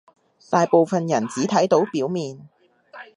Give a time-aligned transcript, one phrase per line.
[0.49, 2.49] 大部分人只睇到表面